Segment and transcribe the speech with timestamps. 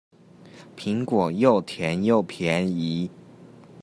[0.75, 1.31] 蘋果
[1.61, 3.11] 甜又便宜